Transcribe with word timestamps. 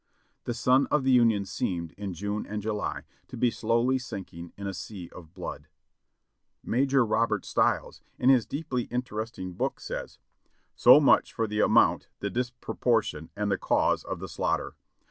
The 0.45 0.55
sun 0.55 0.87
of 0.89 1.03
the 1.03 1.11
Union 1.11 1.45
seemed, 1.45 1.91
in 1.91 2.15
June 2.15 2.43
and 2.47 2.59
July, 2.63 3.03
to 3.27 3.37
be 3.37 3.51
slowly 3.51 3.99
sinking 3.99 4.51
in 4.57 4.65
a 4.65 4.73
sea 4.73 5.11
of 5.13 5.35
blood. 5.35 5.67
Major 6.63 7.05
Robert 7.05 7.45
Stiles, 7.45 8.01
in 8.17 8.29
his 8.29 8.47
deeply 8.47 8.85
interesting 8.85 9.53
book 9.53 9.75
(page 9.75 9.85
287) 9.89 10.09
says: 10.15 10.19
"So 10.75 10.99
much 10.99 11.33
for 11.33 11.45
the 11.45 11.59
amount, 11.59 12.07
the 12.19 12.31
disproportion, 12.31 13.29
and 13.35 13.51
the 13.51 13.59
cause 13.59 14.03
of 14.03 14.17
the 14.19 14.27
slaughter. 14.27 14.73